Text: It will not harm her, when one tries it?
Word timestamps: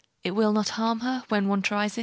It 0.23 0.31
will 0.31 0.51
not 0.51 0.69
harm 0.69 1.01
her, 1.01 1.23
when 1.29 1.47
one 1.47 1.61
tries 1.61 1.95
it? 1.95 1.99